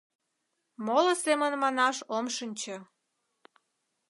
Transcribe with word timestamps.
Моло 0.85 1.13
семын 1.23 1.53
манаш 1.63 1.97
ом 2.17 2.25
шинче... 2.35 2.77